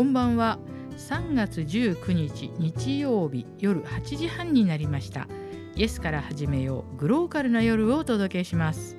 [0.00, 0.58] こんばんは。
[0.96, 5.28] 3月19日日曜日夜8時半になりました。
[5.76, 8.96] イエスから始めようグローカルな夜をお届けします。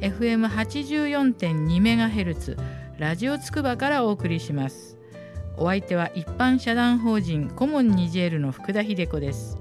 [0.00, 2.58] FM84.2 メガヘルツ
[2.98, 4.98] ラジオつくばからお送りします。
[5.56, 9.56] お相手は一般社団法人コモンニジェールの福田秀子です。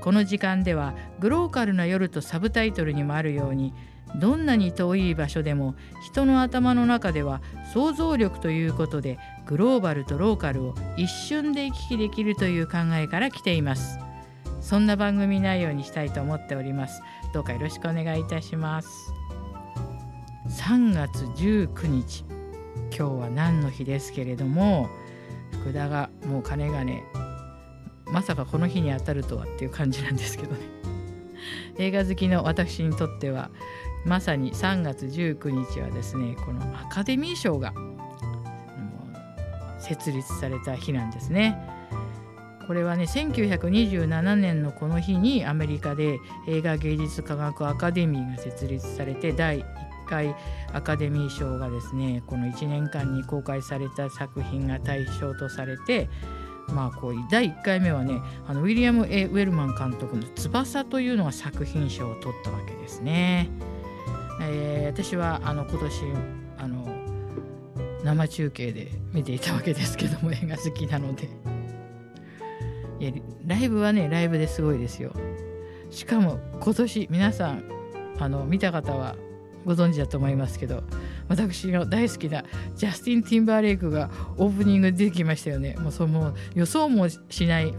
[0.00, 3.74] この時間ではグローカルな夜とサブタイトルにもあるように
[4.16, 7.42] どんなに遠い場所でも人の頭の中では
[7.74, 13.98] 想像力ということでグローバルとローカルを一瞬で行き来できるという考えから来ています。
[14.60, 17.02] そんな番組内容にしたいと思っております。
[17.32, 19.12] どうかよろしくお願いいたします。
[20.48, 22.24] 3月19日。
[22.90, 24.88] 今日は何の日ですけれども。
[25.52, 27.04] 福田がもう金がね
[28.06, 30.60] まさかこの日に当たるとはっていう感じなんですけどね。
[31.78, 33.50] 映画好きの私にとっては
[34.04, 37.72] まさに3月19日はですねこのアカデミー賞が
[39.88, 41.56] 設立された日なんですね。
[42.66, 49.64] これはね1927年のこの日にアメリカで映画芸術科学アカデミーが設立されて第1
[50.06, 50.36] 回
[50.74, 56.10] アカデミー賞がですねこの1年間に公開された作品が対象とされて
[56.74, 63.48] まあ、こう第1回目はねあのウィリアム・エウェルマン監督の「翼」というのが作品賞を取ったわけですね。
[64.40, 66.02] えー、私はあの今年
[68.08, 71.28] 生中継で見ていたわけですけども映画好きなので。
[73.00, 73.12] いや
[73.46, 75.12] ライブはねライブですごいですよ。
[75.90, 77.64] しかも今年皆さん
[78.18, 79.16] あの見た方は
[79.64, 80.82] ご存知だと思いますけど
[81.28, 85.76] 私の大好きなジャスティン・ティンバーレイクがオープニングで出てきましたよね。
[85.78, 87.74] もうその予想もしない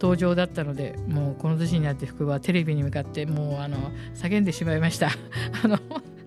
[0.00, 5.10] 登場だったのでもうこの年になって福はテレビに向かってもうあの叫んでしまいました。
[5.62, 5.78] あの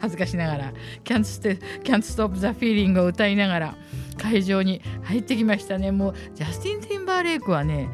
[0.08, 3.76] 恥ずかしながら「Can't, St Can't Stop the Feeling」を歌いながら
[4.18, 5.92] 会場に入ってきましたね。
[5.92, 7.90] もうジャスティン・ティンバーレイクはね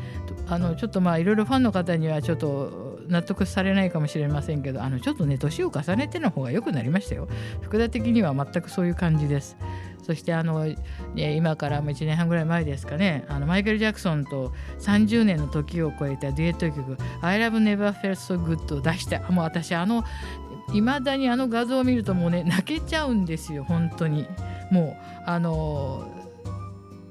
[0.47, 7.27] あのちょっとまあいろいろファンの方にはちょっと納得されないかもしれませんけどあのちょっとね年を重ねての方が良くなりましたよ。
[7.61, 9.57] 福田的には全くそういう感じです。
[10.03, 10.65] そしてあの、
[11.15, 13.25] ね、今からも1年半ぐらい前ですかね。
[13.29, 20.03] あのマイケル・ジャクソンと30年の時を超えたデュエット曲「I Love Never Felt So Good」を出してもう私あの
[20.73, 24.27] いまだにあの画像を見るともうね泣けちゃうんですよ本当に。
[24.71, 26.07] もうあの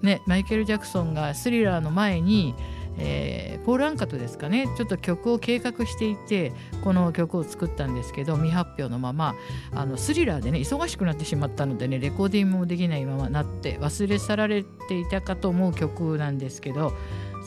[0.03, 2.55] ねマイケル・ジャクソンがスリラーの前に
[2.99, 4.69] えー、ポール・アンカトですかね。
[4.77, 6.53] ちょっと曲を計画していて
[6.85, 9.35] この曲を作ったんですけど未発表のまま
[9.73, 16.93] あのスリラーでね忙しくなってしまったのでねレコーディングもできないままなって忘れ去られていたかと思う曲なんですけど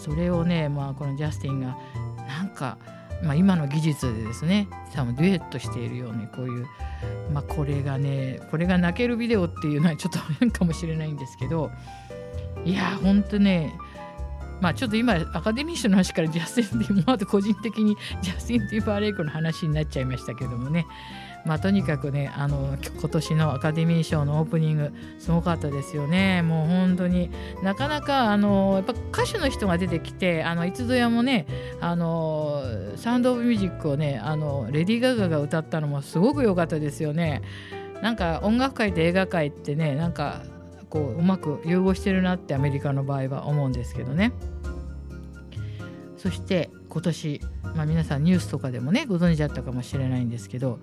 [0.04, 1.78] それをね、まあ、このジャスティンが
[2.28, 2.78] なんか、
[3.24, 6.68] まあ、今の技術でですね多分デュエットしているようにこういう、
[7.34, 11.72] まあ、これがねこれが泣けるビデオっていうのはちょっと変かもしれないんですけど
[12.66, 13.74] いやほんとね
[14.62, 20.86] まあちょっと今アカデミー賞の話からジャスティン・ティー、まあ、個人的にジャスティン・ティーバーレイクの話になっちゃいましたけどもね
[21.46, 26.42] まあとにかくねあの今年のアカデミー賞のオープニングすごかったですよね。
[26.42, 27.30] もう本当に。
[27.62, 31.46] なかなかあのやっぱ歌手の人が出てきてあのいつぞやもね
[31.82, 32.64] あの
[32.96, 37.42] サウンド・オブ・ミュージックをねあのレディー・ガガが歌ったのもすごく良かったですよね。
[38.02, 40.44] なんか音楽界と映画界ってねなんか
[40.90, 44.34] こううまく融合してるなってアメリカの場合は思うんですけどね。
[46.18, 47.42] そして今年、
[47.76, 50.80] まあ、皆さんニュースとかでもねご存知だったかもしれないんですけど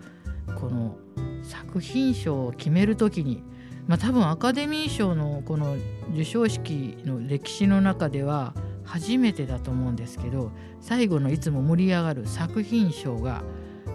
[0.59, 0.97] この
[1.43, 3.43] 作品賞を決める時に、
[3.87, 5.77] まあ、多分アカデミー賞のこの
[6.11, 8.55] 授賞式の歴史の中では
[8.85, 10.51] 初めてだと思うんですけど
[10.81, 13.43] 最後のいつも盛り上がる作品賞が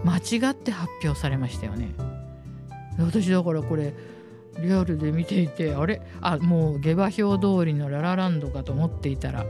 [0.03, 1.94] 間違って発表されましたよね。
[3.00, 3.94] 私だからこれ
[4.59, 6.02] リアルで見ていてあれ？
[6.19, 9.46] あもう下馬評通りのララランドかと思っていたら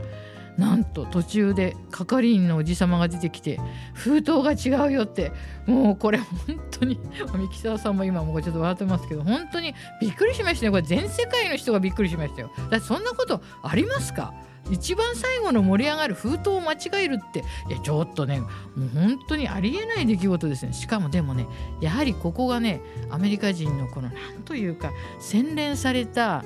[0.58, 3.60] なんと途中で係員のおじさまが出てきて
[3.94, 5.32] 封筒が違うよって。
[5.66, 6.98] もうこれ本当に
[7.32, 12.50] 三木沢さんも今もうちょっと笑ってますけど本当にびっくりしましたねこれ全世界の人がびっくりしましたよ。
[12.70, 14.34] だってそんなことありますか？
[14.70, 17.44] 一番最後の盛り上がる封筒を間違えるって。
[17.68, 20.72] いやちょっとねもう本当にありえない出来事ですね。
[20.72, 21.46] しかもでもね
[21.80, 22.80] やはりここがね
[23.10, 24.90] アメリカ人のこの何というか
[25.20, 26.44] 洗練された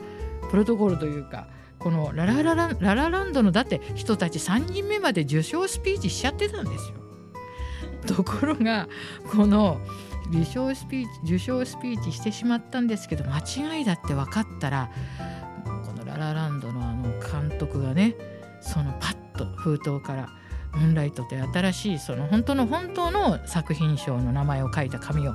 [0.50, 1.46] プロトコルというか
[1.82, 6.96] このララララララランドのだって人たち3人目まで受賞スピーチしちゃってたんですよ。
[8.06, 8.88] ところが
[9.30, 9.80] この
[10.30, 14.90] 受賞スピーチ受賞スピーチしてしまったんですけど間違いだって分かったら
[15.64, 18.14] このララランドのあの監督がね
[18.60, 20.28] そのパッと封筒から
[20.74, 25.32] 「ムーンライト」という新しいその本当の本当の作品賞の名前を書いた紙を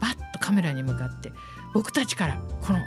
[0.00, 1.32] バッとカメラに向かって
[1.72, 2.78] 僕たちからこの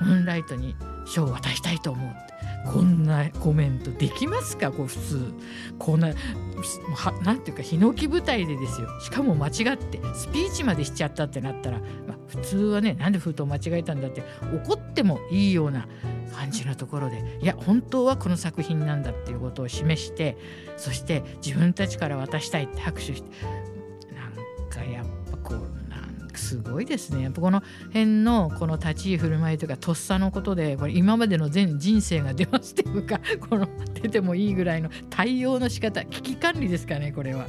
[0.00, 0.74] ムーンライトに
[1.06, 2.35] 賞を渡したいと思うって
[2.66, 4.70] こんなコメントできますか？
[4.72, 5.32] こう普通。
[5.78, 6.12] こんな
[7.22, 8.88] 何ていうかヒノキ舞台でですよ。
[9.00, 14.22] しかも間違ってスピーチまでしちゃったってなったら、まあ、普通はねなんで封筒間違えたんだって
[14.64, 15.86] 怒ってもいいような
[16.34, 17.38] 感じのところで。
[17.40, 20.36] いや本当はこの作品なんだっていうことを示して
[20.76, 23.30] そして自分たちから渡したいって拍手して
[24.14, 25.05] なんかやっぱこう
[26.36, 37.46] すごいですねやっぱこの辺のこの立ち居振る舞いとかとっさのことでこれ今までの全人生が出ますっていうか この出てもいいぐらいの対応の仕方危機管理ですかねこれは。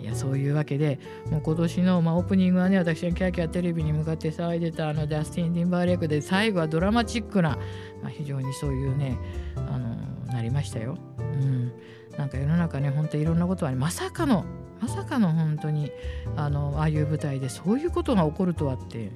[0.00, 0.98] いやそういうわけで
[1.30, 7.58] もう今年の、まあ、オープニングはね私がキャーキャーテレビに向かって騒いでたあのジャスティン・ディンバーレックで最後はドラマチックな、
[8.02, 9.18] まあ、非常にそういうね
[9.56, 9.96] あの
[10.32, 10.96] なりましたよ。
[11.18, 11.72] うん、
[12.16, 14.46] なんか世の中ね本当いろんなことはまさかの
[14.80, 15.90] まさかの本当に
[16.36, 19.10] あのああいう舞台でそういうことが起こるとはって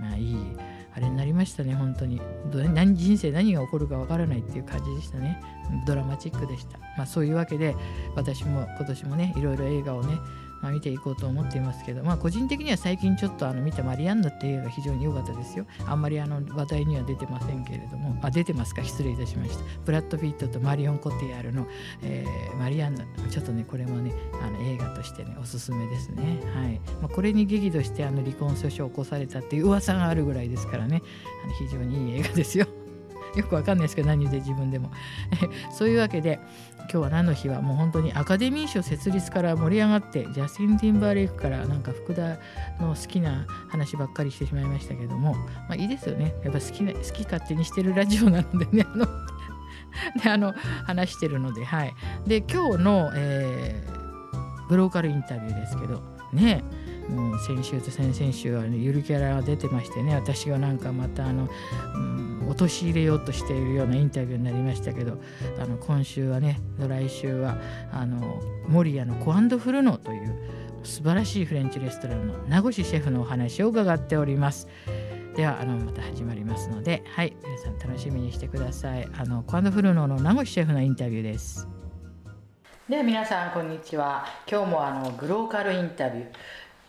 [0.00, 0.36] まあいい
[0.94, 2.20] あれになりましたね本当に。
[2.74, 5.40] 何人生何が起こるかわからないっていう感じでしたね。
[5.86, 7.76] ドラマチックでした、まあ、そういうわけで
[8.16, 10.18] 私も今年もねいろいろ映画をね
[10.62, 15.66] まあ、見ていこうと思っていますけど、まあ、個人的には最近ちょっとあの見たマリアンナっていう映画非常に良かったですよ。
[15.86, 19.64] あんまりあの話題には出てませんけれども、あ出てますか失礼いたしました。
[19.84, 21.66] ブラッド・フィットとマリオン・コティアルの、
[22.02, 24.12] えー、マリアンナ、ちょっとね、これもね、
[24.42, 26.40] あの映画としてね、おすすめですね。
[26.54, 31.02] はいまあ、これに激怒してあの離婚訴訟を起こされたっていう噂があるぐらいですからね、
[31.44, 32.66] あの非常にいい映画ですよ。
[33.36, 34.90] よくわかんないですけど何で自分でも。
[35.72, 36.40] そういうわけで
[36.78, 42.38] 今日は何の日はもう本当にアカデミー賞設立から盛り上がってジャスティン・ティンバーレイクからなんか福田
[42.80, 46.34] の好きな話ばっかりしてしまいましたけどもまあいいですよね。
[46.42, 49.06] やっぱ好きな好き勝手にしてるラジオなのでね あの
[50.22, 50.54] であの
[50.86, 51.94] 話してるのではい。
[52.26, 56.02] で今日の、えー、グローカルインタビューですけど
[56.32, 61.48] ねもう先週と先々週は、ゆるキャラが出てましてね私がなんかまたあの、
[61.94, 65.18] うん、陥れようとしているようなインタビューになりましたけど
[65.58, 67.56] あの今週はね来週は
[67.92, 70.38] あの守谷のコアンドフルノという
[70.84, 74.68] 素晴らしいフレンチレストランの名越シェフのお話を伺っております。
[75.34, 79.08] ではあのまた始まりますので、はい、皆さん楽しみにしてください。
[79.16, 81.68] あのコアンドフルノの名越シェフのインタビューです。
[82.88, 84.24] では皆さんこんにちは。
[84.50, 86.26] 今日もあのグローカルインタビュー。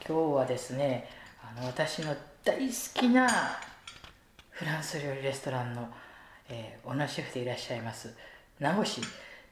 [0.09, 1.07] 今日はですね
[1.39, 3.29] あの私の大好きな
[4.49, 5.87] フランス料理レストランの、
[6.49, 8.11] えー、オーナーシェフでいらっしゃいます
[8.59, 9.01] 名越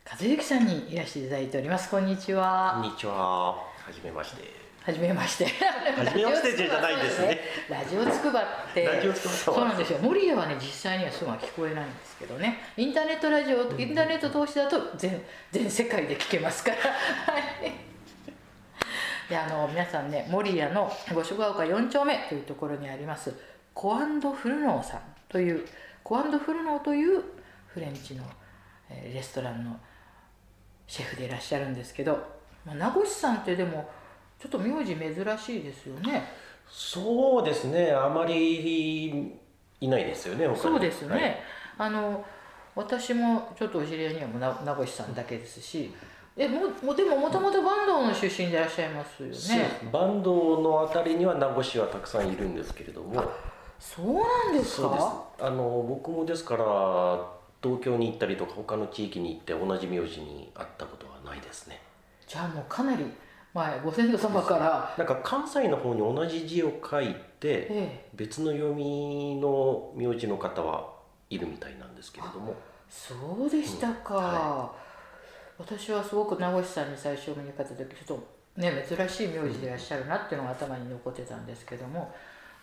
[0.04, 3.62] 和之さんにいらしていただいておりますこんにちはこんにちはは
[3.94, 5.44] じめましてはじめまして。
[6.00, 7.42] はじめましてじゃないですね。
[7.68, 8.86] ラジオつくばって。
[8.86, 10.00] ラジオつくばそうなんですよ。
[10.00, 12.58] 森屋はね、実際にはそうは聞こえないんですけどね。
[12.78, 15.22] インターネットラジオ、インターネット通しだと全、
[15.52, 16.78] 全世界で聞けますから。
[16.78, 17.97] はい。
[19.30, 23.34] であの皆さんね守谷の五所川丘4丁目というところにあります
[23.74, 25.66] コアンドフルノーさんという
[26.04, 27.24] コアンドフルノーという
[27.68, 28.24] フレンチの、
[28.90, 29.80] えー、レストランの
[30.88, 32.18] シェフでいらっしゃるんですけど、
[32.66, 33.90] まあ、名越さんってでも
[34.40, 36.24] ちょっと名字珍しいですよね。
[36.70, 37.92] そうですね。
[37.92, 39.38] あまり
[39.80, 41.38] いないですよねそうですね、はい、
[41.78, 42.26] あの
[42.76, 45.94] 私もちょっとお知り合いにはもう名越さんだけですし
[46.38, 49.36] えももでももともと坂東の出身でいらっしゃいますよね。
[49.92, 53.24] 坂東のあたりには名越はたくさんいるんですけれども。
[53.80, 55.24] そうなんですか？
[55.40, 56.66] あの僕もですから
[57.62, 61.82] 東京に行ったりとか他の地域に行って同じ名字に会ったことはないですね。
[62.28, 63.06] じゃあもうかなり
[63.54, 64.96] 前ご先祖様から。
[64.98, 70.90] なんか関西の方に同じ字を書いて、ええ、別の読みの名字の方は
[71.30, 72.56] いるみたいなんですけれども
[72.90, 73.14] そ
[73.46, 74.87] うでしたか、うんはい
[75.60, 82.14] 私はすごく名越さんに最初見にかった時ちょっとね珍しい名字でいらっしゃるなっていうのが頭に残ってたんですけども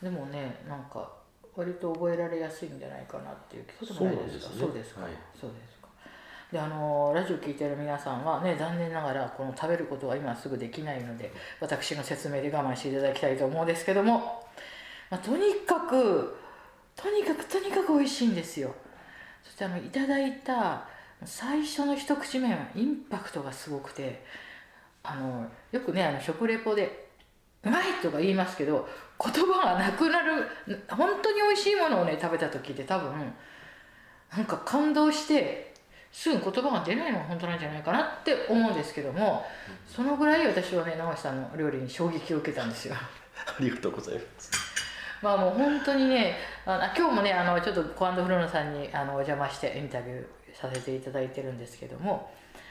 [0.02, 1.10] でもねなんか
[1.56, 4.54] 割と覚えられやすいんじゃないかなっていう気がするですか。
[4.58, 5.88] そうですか、はい、そうですか。
[6.52, 14.44] であのラジオ聞いてる皆さんはね残念ながらこの食べることは今すぐできないので私の説明で我慢していただきたいと思うんですけども、
[15.10, 16.36] まあ、とにかく
[16.96, 18.74] とにかくとにかく美味しいんですよ。
[19.42, 20.88] そしてあのいただいた
[21.25, 24.25] 最初の一口目はインパクトがすごくて
[25.02, 27.09] あのよくねあの食レポで
[27.62, 28.88] 「うまい!」とか言いますけど
[29.23, 30.49] 言葉がなくなる
[30.88, 33.12] 本当に美味しいものをね食べた時って多分
[34.37, 35.73] なんか感動して
[36.11, 39.44] すぐ言葉が出ないのが本当なんじゃないかなって思うんですけども
[39.87, 42.94] そのぐらい私はね長瀬さんの料理に衝撃を受けたんですよ。
[43.47, 44.50] ありがとうございます。
[45.21, 52.30] まあもう本当にねあの今日もねあのちょっとコアンドフローノさんにあのお邪魔してインタビューさせていただいてるんですけども、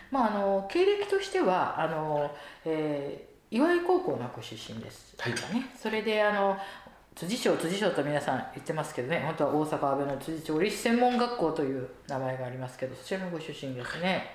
[0.10, 2.32] まあ、あの経歴としてはあの、
[2.66, 6.58] えー、岩井高校のご出身です、はい、ね、それであの
[7.16, 9.22] 辻町辻町と皆さん言ってますけどね。
[9.24, 14.26] 本当は大阪阿部の辻町立専門学校という名前がありますけどそちらのご出身ですね。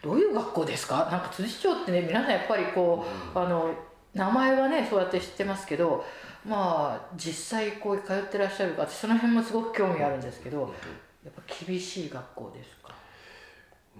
[0.00, 1.08] どういう学校ですか？
[1.10, 3.74] なんか辻町ってね皆さんやっぱりこう、あの
[4.14, 6.04] 名前はねそうやって知ってますけど
[6.46, 10.72] まあ実際こう通ってらっしゃるか私その辺もすごく興味あるんですけど
[11.28, 12.94] やっぱ厳しい学校ですか？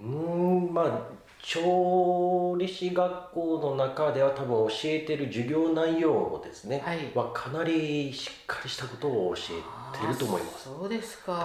[0.01, 10.65] うんまあ調理師学校の中では多分教えてる授業内容ですね、はい、はかなりしっかりしたことを教えてると思います。
[10.65, 11.37] そうですか。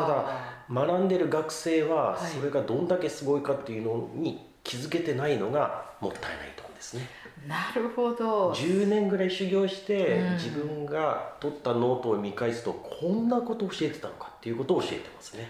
[0.69, 7.09] ただ学んでる学生はそれがどんだけすごいかっていうのに気づけてないのがもったいないと思うんですね。
[7.47, 8.53] なるほど。
[8.53, 15.47] 10年ぐらい修行して、うん、自分が取ったノートを見返すとこんなことを教えてたのかっていうことを教えてますね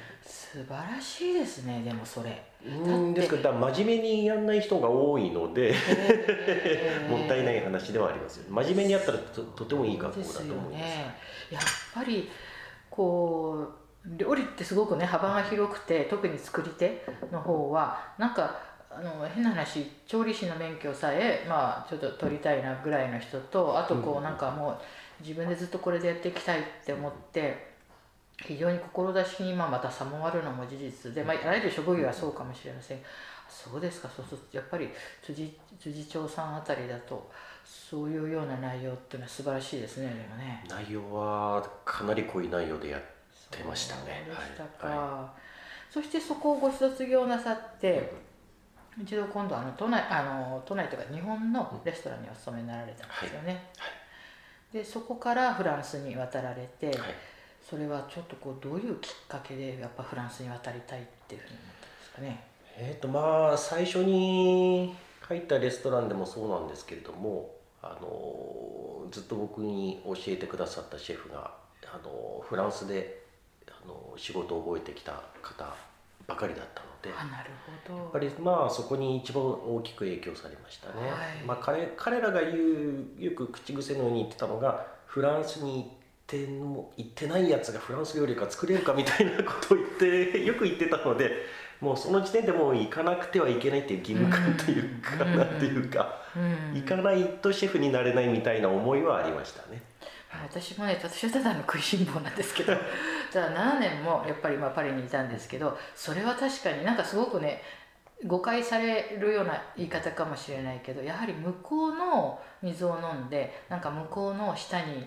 [0.54, 2.44] 素晴らしいですねでもそれ。
[2.64, 5.75] うんですから真面目にやんない人が多いので
[7.11, 11.14] もったいない話ではありますよ真面目にやったらととてもいい学校だと思います、ね、
[11.50, 12.30] やっぱり
[12.88, 13.68] こ
[14.06, 18.56] う料理ってすごくね幅が広くて特に作り手の方はなんか
[18.90, 24.78] あの変な話調理師の免許さえまあちょっと取りたいなぐらいの人とあとこうなんかもう
[25.20, 27.74] 自分でずっとこれでやっていきたいって思って
[28.37, 32.99] 非常に志に今また差もあるのも事実で、まあ、あらゆる職業はそうかもしれません。
[33.49, 34.88] そうですかそうするとやっぱり
[35.23, 37.31] 辻辻長さんあたりだと
[37.64, 40.64] そういうような内容っていうのは素晴らしいですねでもね。
[40.69, 43.03] 内容はかなり濃い内容でやっ
[43.50, 44.26] てましたね。
[44.26, 48.12] そうでしたか、はい、そしてそこをご卒業なさって、
[49.00, 53.55] 一度今度あの都内あの都内というか日本のレストランにお勤めになられたんですよね、はい。
[53.55, 53.61] は
[54.73, 56.99] い、でそこからフランスに渡られて、
[57.68, 62.47] それはちょっとこうどういうきっかけでやっぱフランスに渡りたいっていうふうに思ったんですかね？
[62.76, 71.52] えっ、ー、とまあ最初に入ったレストランでもそうなんですけれどもあのずっと僕に教えてくださったシェフが
[71.85, 73.23] あのフランスで
[73.68, 75.75] あの仕事を覚えてきた方
[76.26, 77.50] ばかりだったのであなる
[77.87, 80.94] ほどやっぱりまあそこに一番大きく影響されましたね。
[81.00, 81.11] はい、
[81.47, 89.88] まあ、彼彼らが言うよく口癖のように言ってたのがフランスに行っても行ってないやつがフランス料理が作れるかみたいなことを言っ
[90.33, 91.31] てよく言ってたので
[91.81, 99.83] もうその時点でもう行かなくてはいけないっていう義務感というか、うん、なんていうか、うん、行かないとシェフになれないみたいな思いはありましたね。
[100.43, 102.73] 私もね私はただの食いしん坊なんですけど
[103.33, 107.62] ただ7年もやっぱりまあパリにいたんですけどそれは確かになんかすごくね
[108.26, 115.07] 誤解されるような言い方かもしれないけどやはり向こうの水を飲んでなんか向こうの下に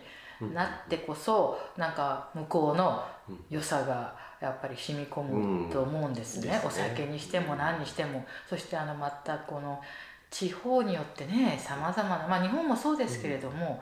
[0.53, 3.03] なってこそなんか向こうの
[3.49, 8.25] 良さがやっぱり染み込むと思うんですね,、お酒にしても何にしても。
[8.47, 9.81] そしてあのまたこの
[10.29, 13.81] 地方によってねさまざまなまあ日本もそうですけれども、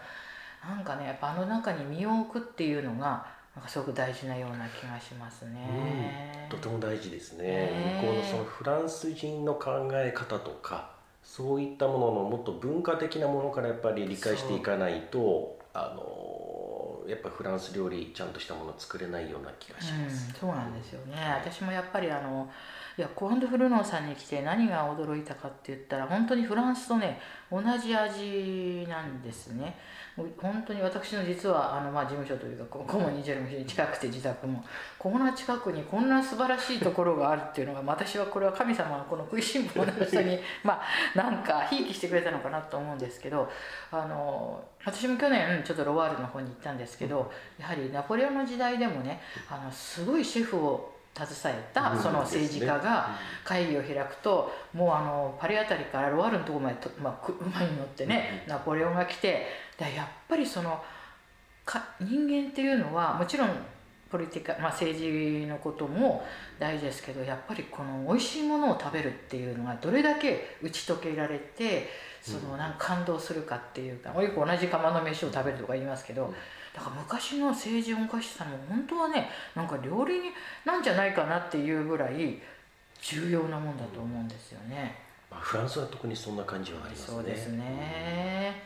[0.64, 10.92] うなんかねやっぱあの中に身を置くっていうのがなんかすごく大事なような気がしますね、うん、とても大事ですね、向こうのそのフランス人の考え方とか
[11.24, 16.35] そういったもののもっと文化的なものからやっぱり理解していかないとあの
[17.08, 22.50] やっぱフランス料理ちゃんとしたもの作れないような気がします、うん、そうなんですよね、私もやっぱりあの
[22.98, 27.20] いやコアンドフルノーさんに来て何が驚いたかって言ったら本当にフランスとね
[27.52, 29.76] 同じ味なんですね。
[30.38, 34.64] 本当に私の実はあの、まあ、事務所というかコモニジェルも非常に近くて自宅も。
[34.98, 43.52] こんな近くにこんな素晴らしいところがあるっていうのが私はこれは神様のこの食いしん坊の人に まあなんかひいきしてくれたのかなと思うんですけど
[43.92, 59.46] あの私も去年ちょっとロワールの方に行ったんですけどやはりナポレオンの時代でもねあのすごいシェフを携えたその政治家が会議を開くともうあのパリ辺りからロワールのところまでと、まあ、馬に乗ってねナポレオンが来て
[59.80, 60.84] やっぱりその
[61.64, 63.50] か人間っていうのはもちろん
[64.12, 66.26] ポリティカ、まあ、政治のことも
[66.60, 71.88] 大事ですけどやっぱりこの美味しいものを食べるっていうのがどれだけ打ち解けられて
[72.22, 76.34] そのなんか感動するかっていうか、よく同じ釜の飯を食べるとか言いますけど、
[76.76, 80.32] だから昔の政治音楽師さんも本当はねなんか料理に
[80.66, 82.38] なんじゃないかなっていうぐらい
[83.02, 84.98] 重要なもんだと思うんですよね。
[85.32, 87.08] まあ、フランスは特にそんな感じはありますね。
[87.08, 88.64] そうですね。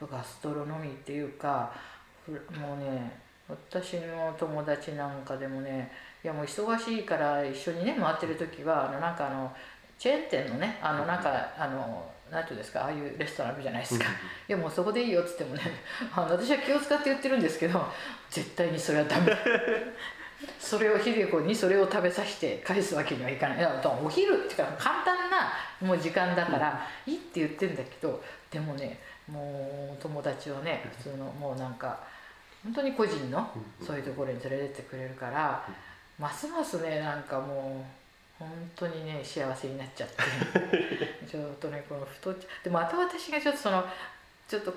[0.00, 1.72] ガストロノミーっていうか
[2.28, 3.12] もうね
[3.48, 5.92] 私の友達なんかでもね
[6.24, 9.52] いやもう忙しいから一緒にね回ってる時はあのなんかあの
[9.98, 14.08] チェーン店のねあのなんかあの何て言うんですかああいうレストランあるじゃないですか、い
[14.48, 15.60] やもうそこでいいよっつってもね
[16.16, 17.86] あの私は気を使って言ってるんですけど
[18.30, 19.36] 絶対にそれはダメ。
[20.58, 23.58] それを秀子にそれを食べさせて返すわけにはいかない。
[23.58, 28.20] いやお昼っていうか簡単なもう時間だから、いいって言ってるんだけど
[28.50, 28.98] でもね
[29.28, 32.00] もう友達はね普通のもうなんか
[32.64, 33.48] 本当に個人の
[33.80, 35.64] そういうところに連れてってくれるから、
[36.18, 38.01] ますますねなんかもう
[38.42, 40.16] 本当にね幸せになっちゃって。
[41.28, 43.84] ちょっとねこの太っちゃでまた私がちょっとその
[44.48, 44.72] ちょっと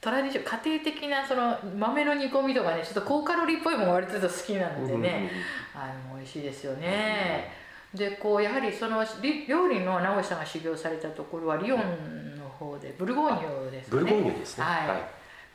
[0.00, 5.30] トラディション家庭的なその豆の煮込みとかねちょっと高カロリーっぽいもの割と好きなんでね、
[5.74, 7.52] あの美味しいですよね。
[7.94, 14.02] でこうやはりそのり料理の直井さんが修行されたところはリヨンの方でブルゴーニュですかね。
[14.02, 14.64] ブルゴーニュですね。
[14.64, 14.88] はい。
[14.88, 14.98] はい。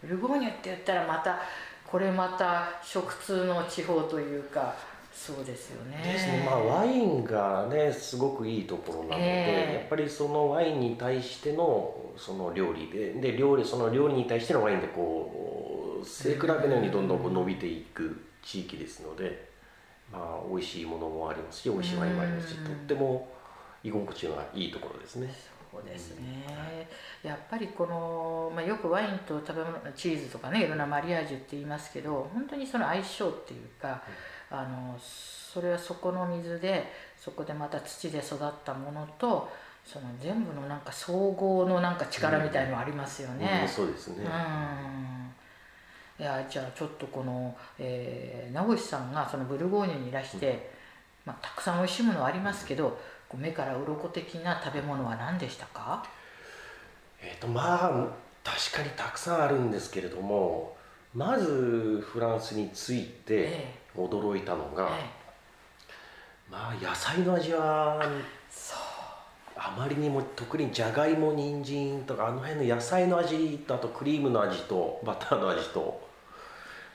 [0.02, 1.40] ブルゴーニュって言ったらまた
[1.86, 4.74] これまた食通の地方というか
[5.12, 6.02] そうですよね。
[6.04, 9.74] ですね、まあワインがねすごくいいところなので、ええ。
[9.76, 19.50] やっぱりそのワインに対してのその料理でで料理その料理に対してのワインでこう背比べのようにどんどんこう伸びていく地域ですので、
[20.12, 23.28] まあ美味しいものもありますし美味しいワインもありますし、うんとっても
[23.84, 25.34] 居心地がいいところですね。
[25.72, 26.88] そうですね、
[27.22, 34.02] やっぱりこの、まあ、よくワインと食べ物チーズとかねいろんなマリアージュって言いますけど本当にその相性っていうか、
[34.52, 39.50] あのそれはそこの水でそこでまた土で育ったものと
[39.86, 43.62] その全部のなんか総合のなんか力みたいのありますよね。
[43.64, 44.26] うんそうですね。
[44.26, 45.34] うん
[46.20, 50.70] いやじゃあちょっとこの、えー名越さんがそのブルゴーニュにいらして、
[51.26, 53.00] まあ、たくさん美味しいものはありますけど
[53.38, 56.06] 目から鱗的な食べ物は何でしたか？
[57.22, 58.08] えーとまあ
[58.44, 60.76] 確かにたくさんあるんですけれども
[61.14, 65.20] まずフランスに着いてえ驚いたのが、え
[66.52, 68.02] まあ野菜の味は
[69.56, 76.09] あまりにも特にじゃがいも人参とかあの辺の野菜の味とあとクリームの味とバターの味と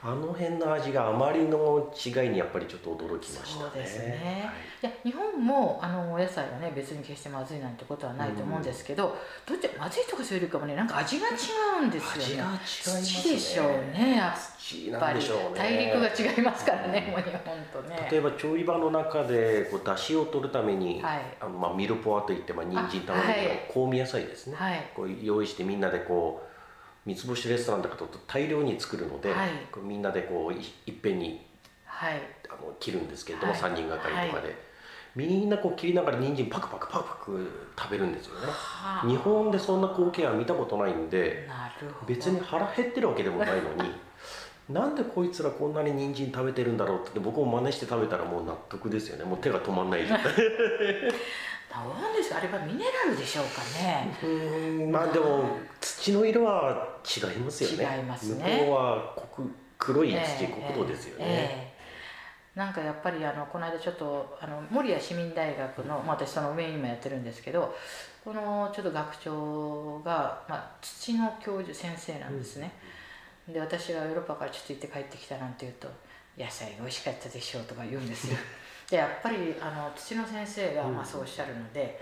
[0.05, 3.71] あの辺の味があまりの違いにやっぱりちょっと驚きましたね。
[3.73, 4.51] そうですね。
[4.81, 4.91] はい。
[4.91, 11.31] いや日本もあのお野菜はね別に決してまずいなんてことはないと思うんですけど、どっちまずいとかそういうよりかもねなんか味が違
[11.81, 12.23] うんですよね。
[12.23, 13.01] 味が違いますね。
[13.01, 14.35] 土でしょうねや
[14.97, 15.19] っぱり。
[15.19, 15.25] ね。
[15.55, 18.07] 大陸が違いますからね、もう日本とね。
[18.11, 21.21] 例えば調理場の中でこう出汁を取るために、はい。
[21.41, 23.89] あのまあ、ミルポアといって、まあ、人参玉ねぎのはい。
[23.89, 24.91] 香味野菜ですね、はい。
[24.95, 26.44] こう用意してみんなでこう
[27.05, 29.49] 三つ星レストランとかと大量に作るので、はい。
[29.83, 31.45] みんなでこういいっぺんに
[31.85, 32.21] はい。
[32.49, 33.61] あの切るんですけれども、はい。
[33.61, 34.55] 3人がかりとかで、
[35.15, 38.47] みんなこう切りながら人参パクパクパクパク食べるんですよね。
[38.47, 39.07] はあ。
[39.07, 41.47] 日本でそんな光景は見たことないんで
[42.07, 43.91] 別に腹減ってるわけでもないのに
[44.69, 49.23] なんでこいつらこんなに人参食べてるんだろうって僕も真似して食べたらもう納得ですよね。
[49.23, 50.01] もう手が止まんない
[51.83, 54.91] なんですかあれはミネラルでしょうかねうーん。
[54.91, 57.97] まあでも土の色は違いますよね。
[57.97, 58.57] 違いますね。
[58.59, 61.73] 向こうは黒黒い土、ええ黒土ですよね、え
[62.55, 62.59] え。
[62.59, 67.75] なんかやっぱりあのこの間ちょっとあの守谷市民大学の、まあ、私その上に今やってるんですけど
[68.23, 72.71] このちょっと学長が、まあ、土の教授先生なんですね、
[73.47, 75.87] で私がヨーロッパからちょっと行って帰ってきたなんて言うと
[76.37, 78.37] 「野菜美味しかったでしょ」とか言うんですよ
[78.89, 81.99] でやっぱりあの土の先生がまあそうおっしゃるので、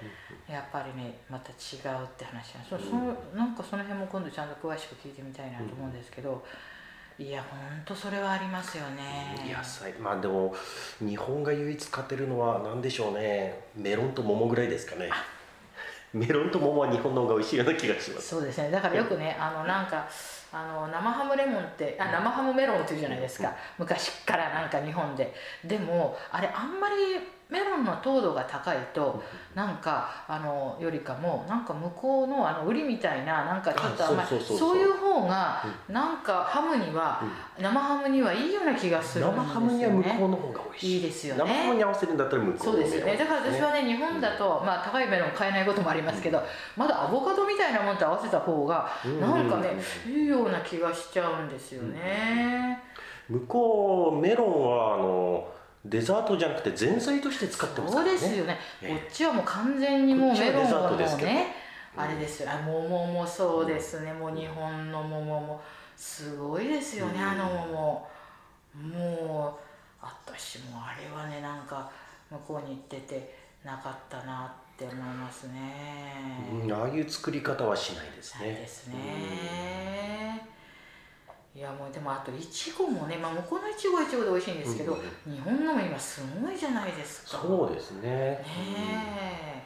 [0.49, 6.43] やっぱりねまた違うって話なんそそのなんかその辺も今度ちゃんと詳しく聞いてみたいなと思うんですけど、
[7.17, 9.37] いや本当それはありますよね。
[9.49, 10.53] 野菜まあでも
[10.99, 13.67] 日本が唯一買ってるのは何でしょうね。
[13.75, 15.09] メロンと桃ぐらいですかね。
[16.11, 18.27] メロンと桃は日本の方が美味しいような気がします。
[18.29, 18.71] そうですね。
[18.71, 20.05] だからよくねあのなんか
[20.53, 23.55] あの生ハムレモンってあ生ハムメロンっていうじゃないですか。
[23.79, 25.33] 昔からなんか日本で。
[25.65, 26.95] でもあれあんまり
[27.53, 37.21] メロンの糖度が高いとなんかあのよりかもなんか向こうのあの売りみたいななんかちょっと甘いあそういう方がなんかハムには
[37.59, 39.47] 生ハムにはいいような気がするんですよね。
[39.47, 40.95] 生ハムには向こうの方が美味しい。
[40.95, 41.43] いいですよね。
[41.45, 43.15] 生ハムに合わせるんだったら向こうのそうですよね。
[43.15, 46.41] だから私はねね日本だと、まあ、高いメロン買えないこともありますけど
[46.75, 49.21] まだアボカドみたいなもんと合わせた方がうん。
[49.21, 49.73] なんかね
[50.07, 52.81] いいような気がしちゃうんですよね。
[53.29, 55.22] 向こうメロンはあの
[55.85, 58.57] デザートじゃなくて前菜として使ってますそうからねですよね。
[58.81, 62.49] ええこっちはもう完全にもうメロンはもうね、うんあれですよ。
[62.49, 64.11] あ桃もそうですね。
[64.13, 65.61] もう日本の桃も
[65.95, 67.19] すごいですよね。
[67.19, 68.09] うんあの桃
[68.73, 69.59] も
[70.01, 71.91] う私もあれはねなんか
[72.31, 76.39] 向こうに行っててなかったなって思いますね。
[76.63, 80.52] うんああいう作り方はしないですねないですね。
[81.55, 87.37] いやもうでもあといちごもね、まあ、向こうのいちごはいちごで美味しいんですけど、日本のも今すごいじゃないですか。
[87.41, 88.45] そうですねね
[89.59, 89.63] え。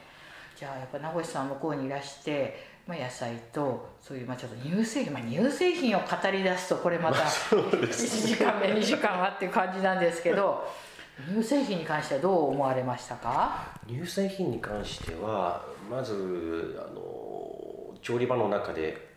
[0.54, 10.68] じゃあやっぱ名越さん向こうにいらして、まあ、野菜とそういうまあちょっと乳製品、まあ、乳製品を語り出すとこれまた1時間目2時間はっていう感じなんですけど
[11.32, 13.64] 乳製品に関してはどう思われましたか？
[13.88, 19.07] 乳製品に関してはまずあの調理場の中で、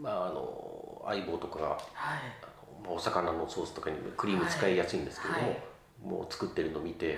[0.00, 1.78] まあ、あの相棒とかがはい。
[2.42, 5.48] あのお魚のソースとかにクリーム使いやすいんですけども、はい。
[5.50, 5.60] はい。
[6.04, 7.16] もう作ってるのを見て、はい。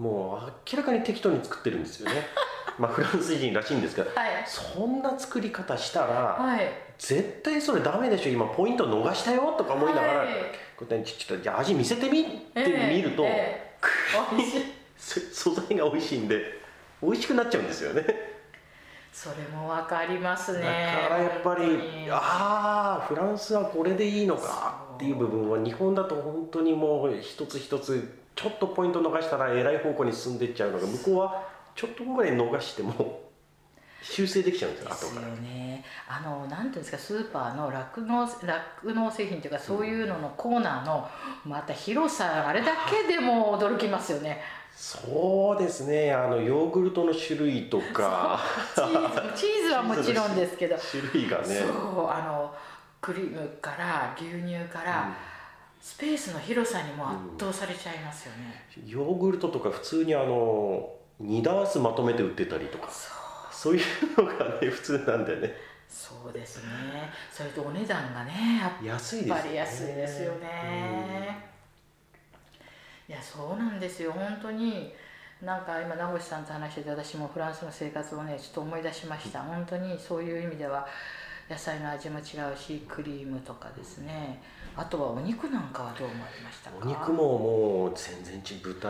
[0.00, 2.26] もう明らかに適当に作ってるんですよね。
[2.78, 4.44] まあフランス人らしいんですがはい。
[4.46, 6.06] そんな作り方したら、
[6.38, 6.70] はい。
[6.98, 10.28] 絶対それダメでしょ今ポイント逃したよとか思いながら、はい。
[10.76, 13.78] こうやってちょっとじゃあ味見せてみって見ると、ええ。
[14.36, 14.78] 美味しい。
[14.98, 15.20] そ
[15.52, 16.60] 素材が美味しいんで
[17.00, 18.04] 美味しくなっちゃうんですよね
[19.18, 20.64] それもわかりますだね
[21.08, 33.22] からやっぱりああフランスはこれでいいのかっていう部分は日本だと本当にもう一つ一つちょっとポイント逃したらえらい方向に進んでいっちゃうのが向こうはちょっとぐらい逃しても
[34.00, 35.20] 修正できちゃうんですよですよ。
[35.22, 41.08] ねあのなんていうんですかスーパーの酪農酪農製品というかそういうののコーナーの
[41.44, 44.40] また広さあれだけでも驚きますよね
[44.80, 46.12] そうですね。
[46.12, 48.40] あのヨーグルトの種類とか。
[48.76, 50.76] チーズチーズはもちろんですけど。
[50.78, 51.46] 種類がね。
[51.46, 52.08] そう。
[52.08, 52.54] あの
[53.00, 55.12] クリームから牛乳から、
[55.80, 60.88] スペースの広さにも圧倒されちゃいますよね、ヨーグルトとか普通にあの
[61.20, 62.88] 2ダースまとめて売ってたりとか。
[63.50, 63.76] そう。
[63.76, 65.54] いうのがね 普通なんでね。
[65.88, 67.10] そうですね。
[67.32, 69.42] それとお値段がねやっ安いですよね。
[69.42, 71.47] ぱり安いですよね、
[73.08, 74.12] いやそうなんですよ。
[74.12, 74.92] 本当に
[75.42, 79.40] なんか今名越さんと話してて私もフランスの生活をねちょっと思い出しました。
[79.40, 80.86] 本当にそういう意味では
[81.48, 84.42] 野菜の味も違うしクリームとかですね。
[84.76, 86.76] あとはお肉なんかはどう思われましたか？
[86.82, 88.88] お肉ももう全然違う豚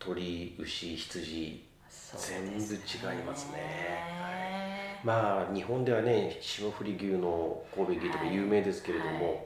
[0.00, 1.66] 鶏牛羊
[2.16, 5.00] 全部違いますね。
[5.02, 9.38] まあ日本ではね霜降り牛の神戸牛とか有名ですけれども、はいはい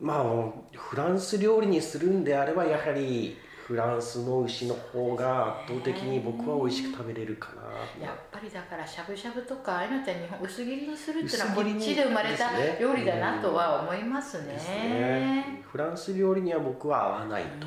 [0.00, 3.36] まあフランス料理にするんであればやはり
[3.66, 8.04] フランスの牛の方が圧倒的に僕は美味しく食べれるかな。
[8.04, 14.54] やっぱりだからしゃぶしゃぶとかああいうのって日本薄切りにするっていうのはこっちで生まれた料理だなとは思いますね。
[14.54, 15.62] ですね。
[15.70, 17.66] フランス料理には僕は合わないと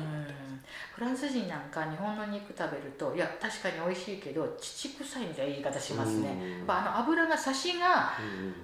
[0.94, 6.38] フランス人なんか日本の肉食べるといや確かに美味しいけど乳臭いみたいな言い方しますね。
[6.40, 8.12] うんやっぱあの油がサシが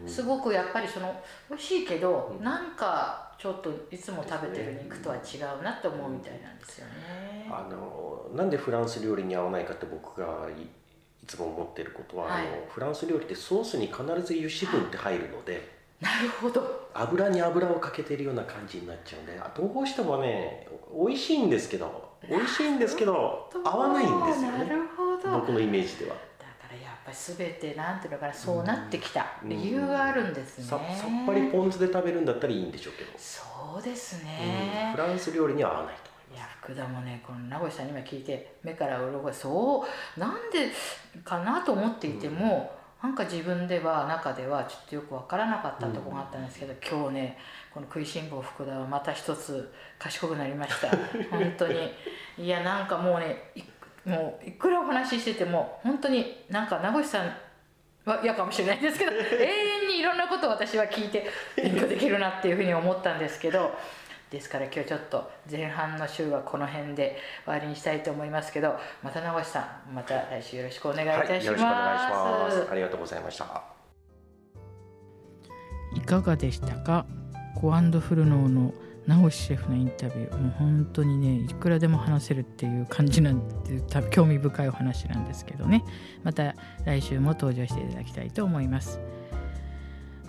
[0.02, 1.12] うんすごくやっぱりその
[1.48, 7.48] 美味しいけど、うんなんかちょっといつも食べてる肉とは違うなって思うみたいなんですよね。
[7.50, 15.68] あのなんでフランス料理に合わないかって僕がいいつも思ってることは、はいあのフランス料理ってソースに必ず油脂分って入るので
[16.00, 16.88] なるほど。
[16.94, 24.64] 油に油をかけてるような感じになっちゃうんであどうしてもね美味しいんですけど美味しいんですけど合わないんですよね。
[24.64, 25.40] なるほど。
[25.40, 26.16] 僕のイメージでは。
[26.38, 29.26] だからやっぱり全てなんていうのかなそうなってきた。
[29.42, 29.48] うん。
[29.48, 33.42] 理由があるんですね、ささっぱりポン酢で食べるんだったらいいんでしょうけど、そ
[33.78, 34.24] うですうん。
[34.26, 39.84] ねフ、ランス料理には合わないといや福田もねこの名越さんに今聞いて目から鱗がそ
[40.16, 40.70] うなんで
[41.24, 47.38] かなと思っていても、なんか自分では中ではちょっとよく分からなかったところがあったんですけど、今日ね
[47.72, 50.88] この食いしん坊福田はまた一つ賢くなりました。
[51.30, 51.92] 本当に。
[52.38, 53.62] いやなんかもうねい
[54.04, 57.36] もういくらお話ししてても本当になんか名越さん
[58.04, 59.44] は嫌かもしれないですけど 永
[59.82, 63.76] 遠にいろんなことを私は聞いて 勉強できるなっていうふうに思ったんですけど
[64.30, 71.32] ですから今日ちょっと前半の週はこの辺で終わりにしたいと思いますけどまた名越さんまた来週よろしくお願いいたします。
[71.32, 72.68] はい、よろしくお願いします。
[72.70, 73.62] ありがとうございました。
[75.94, 77.19] いかがでしたか？
[77.60, 78.72] コアンドフルノーの
[79.06, 80.38] 直しシェフのインタビュー。
[80.38, 85.84] もう本当にねいくらでも話せるっていう感じなんで興味深いお話なんですけどね。
[86.22, 89.00] また来週も登場していただきたいと思います、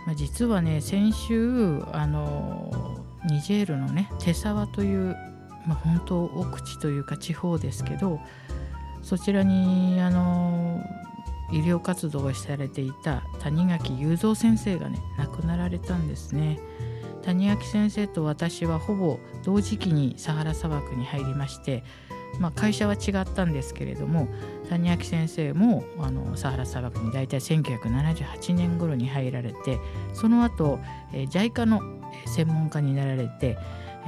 [0.05, 5.15] まあ、実はね先週あのニジェールのねテサワという、
[5.67, 8.19] まあ、本当奥地というか地方ですけど
[9.03, 10.81] そちらにあの
[11.51, 16.59] 医療活動をされていた谷垣雄三先生がね亡くなられたんですね。
[17.23, 21.83] 谷垣先生と私はほぼ同時期にサハラ砂漠に入りまして、
[22.39, 24.27] まあ、会社は違ったんですけれども
[24.69, 29.79] 谷垣先生もあのサハラ砂漠に大体1978年頃に入られて
[30.13, 30.79] その後、
[31.13, 31.81] えー JICA の
[32.25, 33.57] 専門家になられて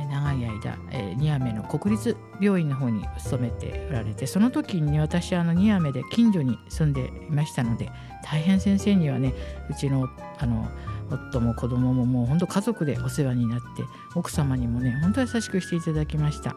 [0.09, 0.77] 長い間、
[1.17, 7.91] ニアメの国立病院の方に勤めておられてその時に私あのニアメで近所に住んでいましたので
[8.23, 9.33] 大変先生にはね
[9.69, 10.67] うちのあの
[11.09, 13.83] 夫も子供ももう本当家族でお世話になって
[14.15, 16.55] 奥様にもね本当優しくしていただきました。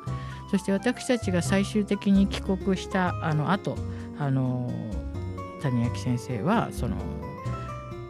[0.51, 3.77] そして私たちが最終的に帰国したあの後
[4.19, 4.71] あの
[5.63, 6.97] 谷垣先生はその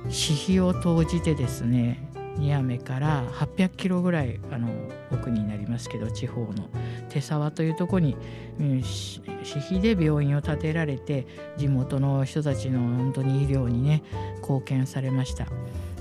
[0.08, 4.68] 私費を投じてですねニアメから800キロぐらいあの
[5.10, 6.68] 奥になりますけど地方の。
[7.08, 8.16] 手沢というところに、
[8.58, 9.22] 私
[9.58, 14.02] 費で病院を建てられて地元の人たちの本当に医療にね
[14.42, 15.46] 貢献されました。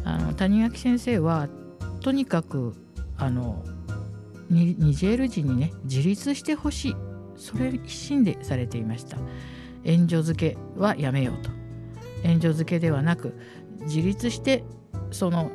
[0.06, 1.50] あの谷垣先生は
[2.00, 2.74] とにかく
[3.18, 3.64] あの
[4.50, 6.96] ニジェール人にね自立してほしい。
[7.38, 9.18] それ一心でされていました。
[9.84, 11.50] 援助付けはやめようと。
[12.24, 13.38] 援助付けではなく
[13.82, 14.64] 自立して
[15.12, 15.52] その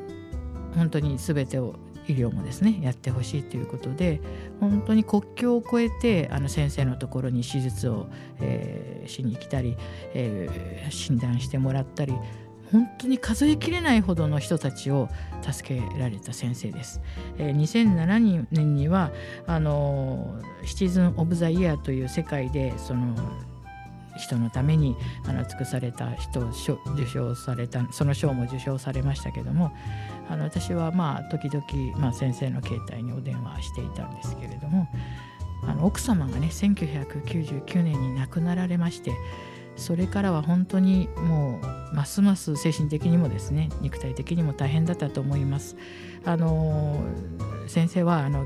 [0.75, 1.75] 本当に全てを
[2.07, 4.21] 医療もですねやってほしいということで
[4.59, 8.07] 本当に国境を越えてあの先生のところに手術を、
[8.39, 9.77] えー、しに来たり、
[10.13, 12.13] えー、診断してもらったり
[12.71, 15.09] 本当に数えきれないほどの人たちを
[15.41, 17.01] 助けられた先生です。
[17.37, 19.11] えー、2007年には
[19.47, 23.15] あのシチズン・オブ・ザ・イヤーという世界でその
[24.17, 29.71] 人のためにあの尽くされた人を受賞されたその賞も受賞されましたけども
[30.29, 34.87] あの私はまあ時々、まあ、先生の携帯にお電話していたんですけれども
[35.63, 39.11] あの奥様がね1999年に亡くなられまして
[39.81, 41.59] それからは本当にも
[41.91, 45.75] うますます精神的にもですね肉体的にも大変だったと思います。
[46.23, 47.01] あの
[47.67, 48.45] 先生はあの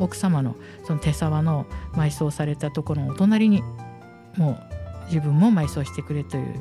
[0.00, 3.62] 奥様のその手沢の埋葬されたところのお隣に
[4.36, 6.54] もう自分も埋葬してくれという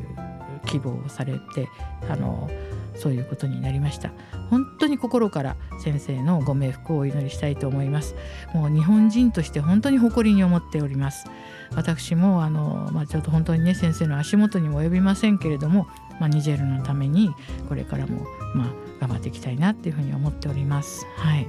[0.65, 1.68] 希望をされて
[2.10, 2.50] あの
[2.95, 4.12] そういうことになりました。
[4.49, 8.15] 本当に心から先生のご冥福をお祈りしたいと思います。
[8.53, 11.27] もう日本人として本当に誇りに思っております。
[11.75, 15.88] 私もあの、まあ、ちょっと本当にね先生の足元にも及びませんけれども、
[16.19, 17.34] まあ、ニジェールのために
[17.67, 18.67] これからも、まあ、
[19.01, 21.05] 頑張っていきたいなっていうふうに思っております。
[21.17, 21.47] はい、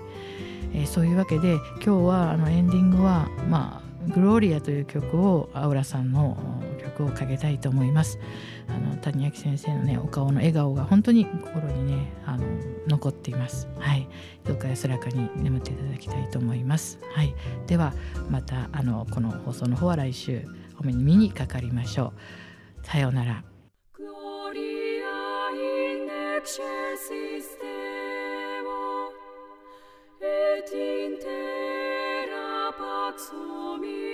[0.73, 6.39] えー、そういうわけで今日はあのエンディングはまあグローリアという曲をアウラさんの
[6.97, 8.19] 曲をかけたいと思います。
[8.69, 12.45] あの谷垣先生のねお顔の笑顔が本当に心にねあの
[12.89, 13.69] 残っています。
[13.79, 14.09] はい、
[14.45, 16.99] どうか安らかに眠っていただきたいと思います。
[17.13, 17.35] はい、
[17.67, 17.93] では
[18.31, 20.45] またあのこの放送の方は来週
[20.81, 22.13] お目に見にかかりましょ
[22.83, 22.87] う。
[22.87, 23.45] さようなら。
[30.23, 34.06] et in terra pax omnia.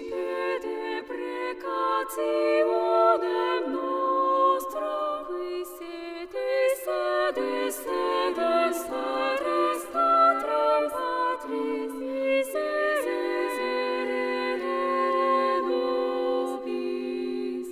[0.00, 13.20] principe precationem nostrum, qui sedes, sedes, sedes, sedes, patrem patris, miserere
[15.68, 17.68] nobis,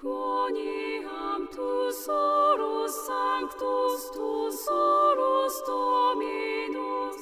[0.00, 7.20] quoniam tu solus sanctus, tu sorus dominus,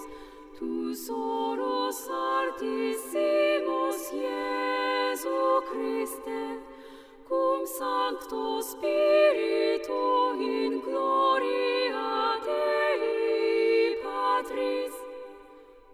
[0.59, 3.13] tu sorus artis
[4.13, 6.61] Jesu Christe,
[7.27, 14.95] cum Sancto Spiritu in gloria Dei Patris,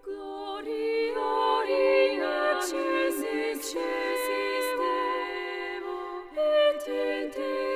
[0.02, 1.32] gloria
[1.68, 2.22] in
[2.56, 3.74] excesis
[4.80, 5.98] Deo,
[6.34, 7.67] et in Deo,